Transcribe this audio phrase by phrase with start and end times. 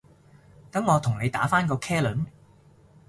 [0.71, 2.25] 等我同你打返個茄輪